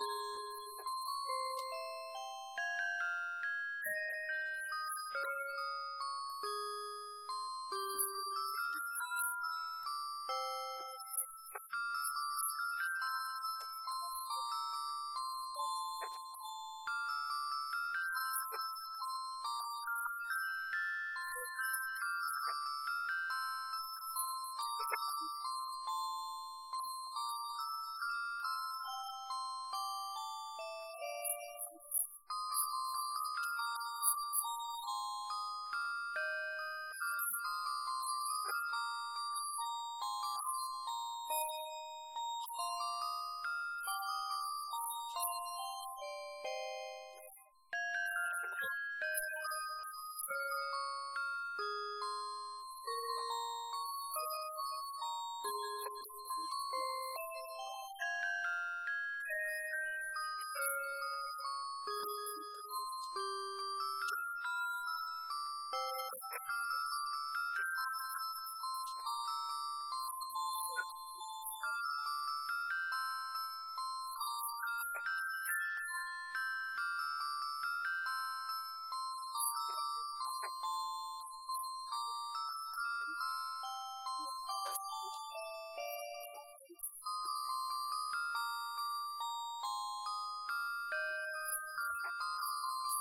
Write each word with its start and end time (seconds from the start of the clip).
you 0.00 0.31
you. 22.48 22.52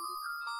え? 0.00 0.59